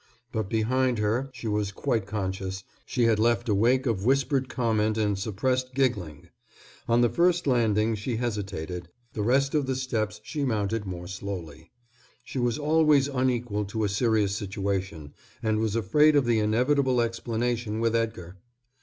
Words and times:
But 0.31 0.49
behind 0.49 0.97
her, 0.97 1.29
she 1.31 1.47
was 1.47 1.71
quite 1.71 2.07
conscious, 2.07 2.63
she 2.87 3.03
had 3.03 3.19
left 3.19 3.47
a 3.47 3.53
wake 3.53 3.85
of 3.85 4.03
whispered 4.03 4.49
comment 4.49 4.97
and 4.97 5.15
suppressed 5.15 5.75
giggling. 5.75 6.29
On 6.89 7.01
the 7.01 7.07
first 7.09 7.45
landing 7.45 7.93
she 7.93 8.15
hesitated, 8.17 8.89
the 9.13 9.21
rest 9.21 9.53
of 9.53 9.67
the 9.67 9.75
steps 9.75 10.19
she 10.23 10.43
mounted 10.43 10.85
more 10.87 11.05
slowly. 11.05 11.69
She 12.23 12.39
was 12.39 12.57
always 12.57 13.09
unequal 13.09 13.65
to 13.65 13.83
a 13.83 13.89
serious 13.89 14.35
situation 14.35 15.13
and 15.43 15.59
was 15.59 15.75
afraid 15.75 16.15
of 16.15 16.25
the 16.25 16.39
inevitable 16.39 16.99
explanation 16.99 17.79
with 17.79 17.95
Edgar. 17.95 18.37